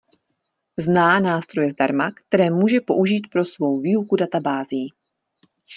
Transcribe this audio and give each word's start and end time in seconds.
Zná 0.79 1.19
nástroje 1.19 1.69
zdarma, 1.69 2.11
které 2.11 2.49
může 2.49 2.81
použít 2.81 3.27
pro 3.31 3.45
svou 3.45 3.79
výuku 3.81 4.15
databází. 4.15 4.89